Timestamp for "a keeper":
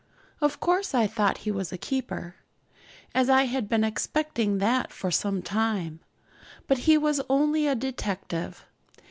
1.71-2.37